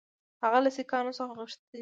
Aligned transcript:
هغه 0.43 0.59
له 0.65 0.69
سیکهانو 0.77 1.17
څخه 1.17 1.31
غوښتي 1.37 1.65
دي. 1.71 1.79